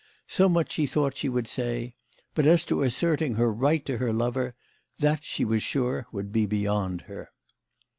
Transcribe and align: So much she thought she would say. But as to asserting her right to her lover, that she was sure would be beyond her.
So 0.27 0.49
much 0.49 0.71
she 0.71 0.87
thought 0.87 1.15
she 1.15 1.29
would 1.29 1.47
say. 1.47 1.93
But 2.33 2.47
as 2.47 2.63
to 2.65 2.81
asserting 2.81 3.35
her 3.35 3.53
right 3.53 3.85
to 3.85 3.99
her 3.99 4.11
lover, 4.11 4.55
that 4.97 5.23
she 5.23 5.45
was 5.45 5.61
sure 5.61 6.07
would 6.11 6.31
be 6.31 6.47
beyond 6.47 7.01
her. 7.01 7.29